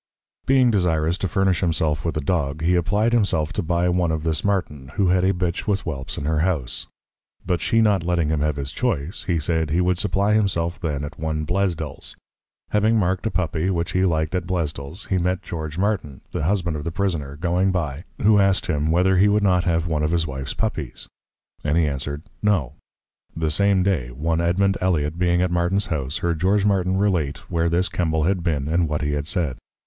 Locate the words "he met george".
15.09-15.77